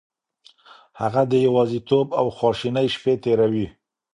هغه 1.01 1.21
د 1.31 1.33
يوازيتوب 1.45 2.07
او 2.19 2.25
خواشينۍ 2.37 2.87
شپې 2.95 3.13
تېروي. 3.23 3.67